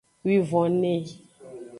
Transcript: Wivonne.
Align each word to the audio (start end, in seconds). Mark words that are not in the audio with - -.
Wivonne. 0.25 0.93